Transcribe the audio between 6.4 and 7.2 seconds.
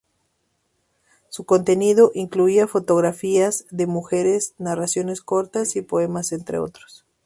otros.